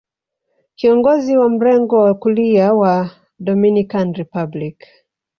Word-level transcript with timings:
Kiongozi 0.75 1.37
wa 1.37 1.49
mrengo 1.49 1.97
wa 1.97 2.13
kulia 2.13 2.73
wa 2.73 3.09
Dominican 3.39 4.13
Republic 4.13 4.77